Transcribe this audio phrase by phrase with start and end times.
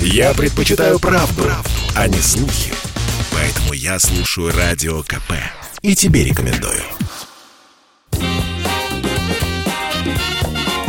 [0.00, 2.72] Я предпочитаю правду, правду, а не слухи.
[3.32, 5.32] Поэтому я слушаю Радио КП.
[5.82, 6.82] И тебе рекомендую.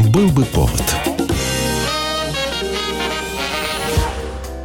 [0.09, 1.16] Был бы повод.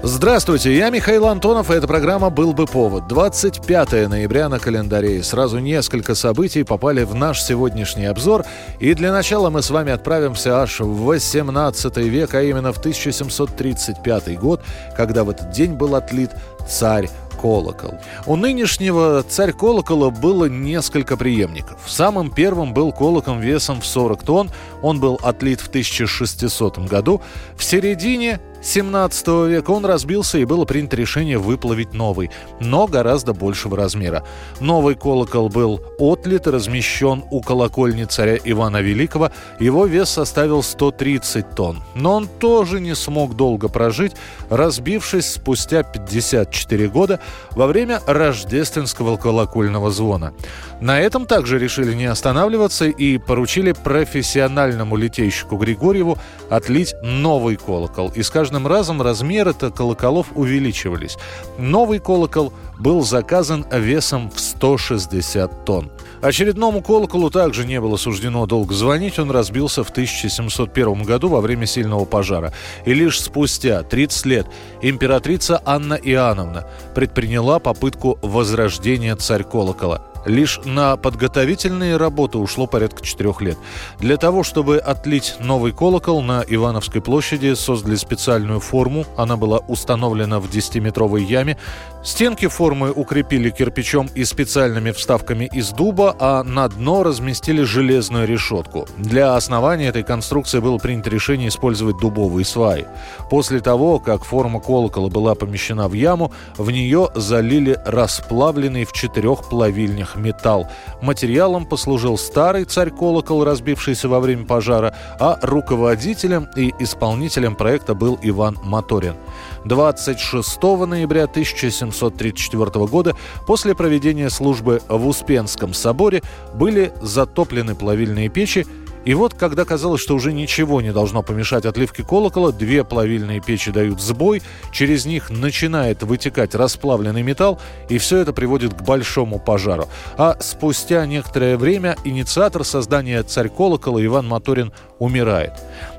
[0.05, 3.07] Здравствуйте, я Михаил Антонов, и эта программа «Был бы повод».
[3.07, 5.19] 25 ноября на календаре.
[5.19, 8.45] И сразу несколько событий попали в наш сегодняшний обзор.
[8.81, 14.41] И для начала мы с вами отправимся аж в 18 век, а именно в 1735
[14.41, 14.61] год,
[14.97, 16.33] когда в этот день был отлит
[16.69, 17.09] царь
[17.41, 17.95] колокол.
[18.27, 21.79] У нынешнего царь колокола было несколько преемников.
[21.87, 24.51] Самым первым был колокол весом в 40 тонн.
[24.83, 27.23] Он был отлит в 1600 году.
[27.57, 33.77] В середине 17 века он разбился и было принято решение выплавить новый, но гораздо большего
[33.77, 34.25] размера.
[34.61, 39.33] Новый колокол был отлит и размещен у колокольни царя Ивана Великого.
[39.59, 41.83] Его вес составил 130 тонн.
[41.97, 44.13] Но он тоже не смог долго прожить,
[44.49, 47.19] разбившись спустя 54 года
[47.51, 50.33] во время рождественского колокольного звона.
[50.81, 58.13] На этом также решили не останавливаться и поручили профессиональному литейщику Григорьеву отлить новый колокол.
[58.15, 61.19] И с каждым разом размеры-то колоколов увеличивались.
[61.59, 65.91] Новый колокол был заказан весом в 160 тонн.
[66.21, 71.67] Очередному колоколу также не было суждено долго звонить, он разбился в 1701 году во время
[71.67, 72.53] сильного пожара.
[72.85, 74.47] И лишь спустя 30 лет
[74.83, 83.41] императрица Анна Иоанновна предприняла попытку возрождения царь колокола– Лишь на подготовительные работы ушло порядка четырех
[83.41, 83.59] лет.
[83.99, 89.05] Для того, чтобы отлить новый колокол, на Ивановской площади создали специальную форму.
[89.17, 91.59] Она была установлена в 10-метровой яме.
[92.05, 98.89] Стенки формы укрепили кирпичом и специальными вставками из дуба, а на дно разместили железную решетку.
[98.99, 102.87] Для основания этой конструкции было принято решение использовать дубовые сваи.
[103.31, 109.49] После того, как форма колокола была помещена в яму, в нее залили расплавленный в четырех
[109.49, 110.69] плавильнях металл.
[111.01, 118.59] Материалом послужил старый царь-колокол, разбившийся во время пожара, а руководителем и исполнителем проекта был Иван
[118.63, 119.17] Моторин.
[119.65, 123.15] 26 ноября 1734 года
[123.47, 126.23] после проведения службы в Успенском соборе
[126.55, 128.67] были затоплены плавильные печи
[129.05, 133.71] и вот, когда казалось, что уже ничего не должно помешать отливке колокола, две плавильные печи
[133.71, 134.43] дают сбой,
[134.73, 139.89] через них начинает вытекать расплавленный металл, и все это приводит к большому пожару.
[140.17, 145.53] А спустя некоторое время инициатор создания царь колокола Иван Моторин умирает.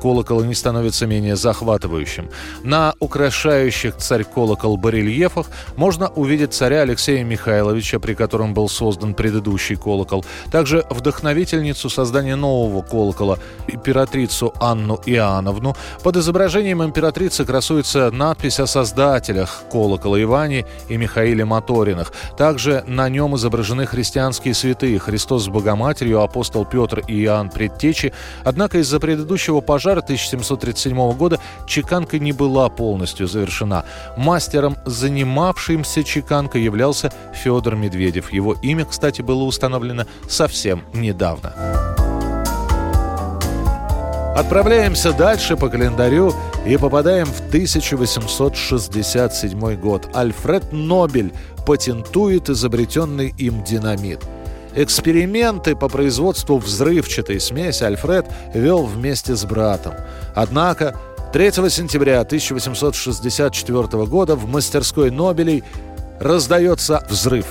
[0.03, 2.29] колокола не становится менее захватывающим.
[2.65, 9.77] На украшающих царь-колокол барельефах колоколах можно увидеть царя Алексея Михайловича, при котором был создан предыдущий
[9.77, 10.25] колокол.
[10.51, 13.39] Также вдохновительницу создания нового колокола,
[13.69, 15.75] императрицу Анну Иоанновну.
[16.03, 22.13] Под изображением императрицы красуется надпись о создателях колокола Иване и Михаиле Моторинах.
[22.37, 28.13] Также на нем изображены христианские святые Христос с Богоматерью, апостол Петр и Иоанн Предтечи.
[28.45, 33.85] Однако из-за предыдущего пожара 1737 года чеканка не была полностью завершена.
[34.17, 38.33] Мастером занимался занимавшимся чеканкой являлся Федор Медведев.
[38.33, 41.53] Его имя, кстати, было установлено совсем недавно.
[44.37, 46.33] Отправляемся дальше по календарю
[46.65, 50.09] и попадаем в 1867 год.
[50.15, 51.33] Альфред Нобель
[51.67, 54.21] патентует изобретенный им динамит.
[54.77, 59.95] Эксперименты по производству взрывчатой смеси Альфред вел вместе с братом.
[60.35, 60.95] Однако
[61.35, 65.65] 3 сентября 1864 года в мастерской Нобелей
[66.21, 67.47] раздается взрыв.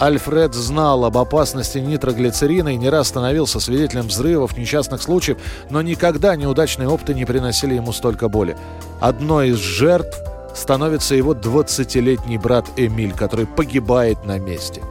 [0.00, 5.38] Альфред знал об опасности нитроглицерина и не раз становился свидетелем взрывов, несчастных случаев,
[5.70, 8.56] но никогда неудачные опыты не приносили ему столько боли.
[9.00, 10.18] Одной из жертв
[10.52, 14.82] становится его 20-летний брат Эмиль, который погибает на месте.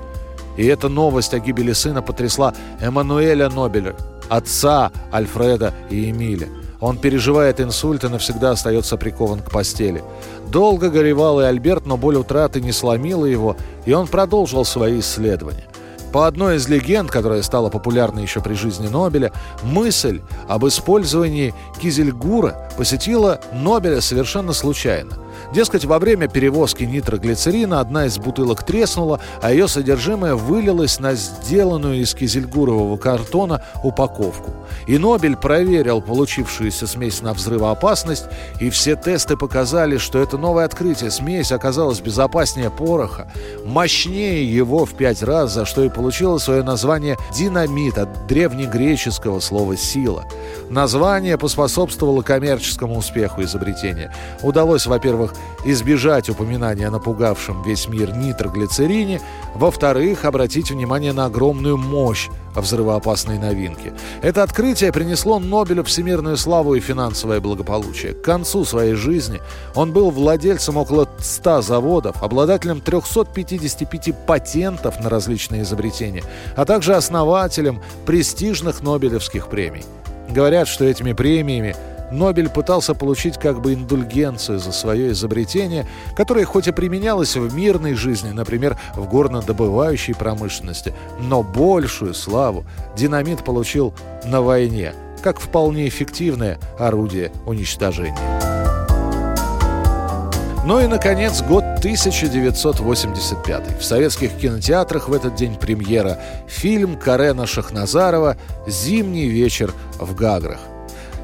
[0.56, 3.98] И эта новость о гибели сына потрясла Эммануэля Нобеля,
[4.30, 6.48] отца Альфреда и Эмиля.
[6.84, 10.04] Он переживает инсульт и навсегда остается прикован к постели.
[10.50, 15.64] Долго горевал и Альберт, но боль утраты не сломила его, и он продолжил свои исследования.
[16.12, 19.32] По одной из легенд, которая стала популярной еще при жизни Нобеля,
[19.64, 20.20] мысль
[20.50, 25.23] об использовании кизельгура посетила Нобеля совершенно случайно.
[25.54, 32.02] Дескать, во время перевозки нитроглицерина одна из бутылок треснула, а ее содержимое вылилось на сделанную
[32.02, 34.52] из кизельгурового картона упаковку.
[34.88, 38.26] И Нобель проверил получившуюся смесь на взрывоопасность,
[38.60, 41.12] и все тесты показали, что это новое открытие.
[41.12, 43.32] Смесь оказалась безопаснее пороха,
[43.64, 49.78] мощнее его в пять раз, за что и получила свое название «динамит» от древнегреческого слова
[49.78, 50.26] «сила».
[50.72, 54.12] Название поспособствовало коммерческому успеху изобретения.
[54.42, 55.36] Удалось, во-первых,
[55.66, 59.22] избежать упоминания о напугавшем весь мир нитроглицерине,
[59.56, 63.94] во-вторых, обратить внимание на огромную мощь взрывоопасной новинки.
[64.22, 68.14] Это открытие принесло Нобелю всемирную славу и финансовое благополучие.
[68.14, 69.42] К концу своей жизни
[69.76, 76.24] он был владельцем около 100 заводов, обладателем 355 патентов на различные изобретения,
[76.56, 79.84] а также основателем престижных Нобелевских премий.
[80.30, 81.76] Говорят, что этими премиями
[82.14, 87.96] Нобель пытался получить как бы индульгенцию за свое изобретение, которое хоть и применялось в мирной
[87.96, 92.66] жизни, например, в горнодобывающей промышленности, но большую славу
[92.96, 93.94] динамит получил
[94.26, 94.94] на войне,
[95.24, 98.18] как вполне эффективное орудие уничтожения.
[100.66, 103.82] Ну и, наконец, год 1985.
[103.82, 110.60] В советских кинотеатрах в этот день премьера фильм Карена Шахназарова «Зимний вечер в Гаграх».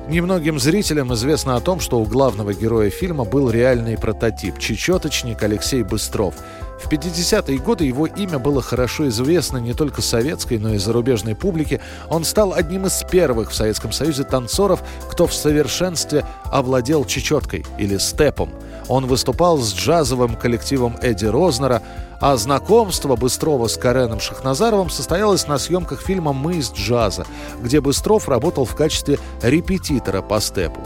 [0.10, 5.84] Немногим зрителям известно о том, что у главного героя фильма был реальный прототип– чечеточник Алексей
[5.84, 6.34] Быстров.
[6.82, 11.82] В 50-е годы его имя было хорошо известно не только советской, но и зарубежной публике.
[12.10, 17.98] Он стал одним из первых в Советском Союзе танцоров, кто в совершенстве овладел чечеткой или
[17.98, 18.50] степом.
[18.88, 21.84] Он выступал с джазовым коллективом Эдди Рознера,
[22.22, 27.26] а знакомство Быстрова с Кареном Шахназаровым состоялось на съемках фильма «Мы из джаза»,
[27.62, 30.82] где Быстров работал в качестве репетитора по степу.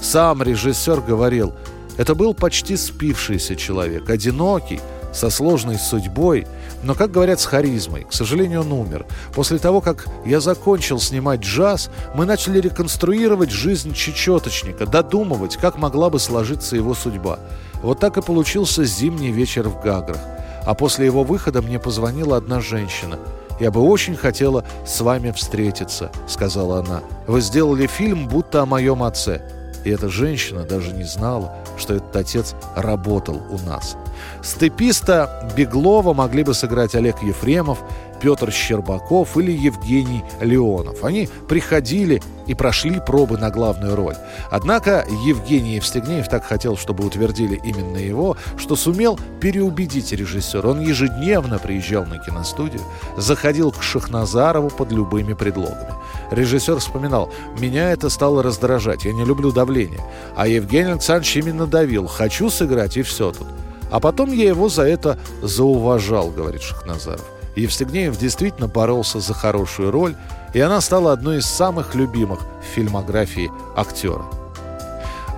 [0.00, 1.54] Сам режиссер говорил,
[1.96, 4.80] это был почти спившийся человек, одинокий,
[5.14, 6.46] со сложной судьбой,
[6.82, 8.04] но, как говорят, с харизмой.
[8.04, 9.06] К сожалению, он умер.
[9.32, 16.10] После того, как я закончил снимать джаз, мы начали реконструировать жизнь чечеточника, додумывать, как могла
[16.10, 17.38] бы сложиться его судьба.
[17.82, 20.20] Вот так и получился зимний вечер в Гаграх.
[20.66, 23.18] А после его выхода мне позвонила одна женщина.
[23.60, 27.02] «Я бы очень хотела с вами встретиться»,— сказала она.
[27.28, 29.42] «Вы сделали фильм, будто о моем отце».
[29.84, 33.96] И эта женщина даже не знала, что этот отец работал у нас.
[34.42, 37.78] Степиста Беглова могли бы сыграть Олег Ефремов,
[38.20, 41.04] Петр Щербаков или Евгений Леонов.
[41.04, 44.16] Они приходили и прошли пробы на главную роль.
[44.50, 50.70] Однако Евгений Евстигнеев так хотел, чтобы утвердили именно его, что сумел переубедить режиссера.
[50.70, 52.82] Он ежедневно приезжал на киностудию,
[53.16, 55.92] заходил к Шахназарову под любыми предлогами.
[56.30, 60.00] Режиссер вспоминал, «Меня это стало раздражать, я не люблю давление».
[60.34, 63.46] А Евгений Александрович именно давил, «Хочу сыграть, и все тут».
[63.94, 67.24] А потом я его за это зауважал, говорит Шахназаров.
[67.54, 70.16] Евстигнеев действительно боролся за хорошую роль,
[70.52, 74.24] и она стала одной из самых любимых в фильмографии актера.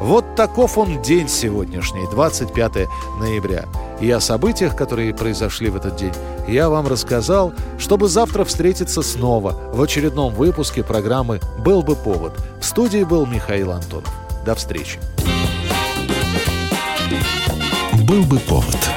[0.00, 2.88] Вот таков он день сегодняшний, 25
[3.20, 3.66] ноября.
[4.00, 6.14] И о событиях, которые произошли в этот день,
[6.48, 12.32] я вам рассказал, чтобы завтра встретиться снова в очередном выпуске программы «Был бы повод».
[12.58, 14.10] В студии был Михаил Антонов.
[14.46, 14.98] До встречи.
[18.06, 18.95] «Был бы повод»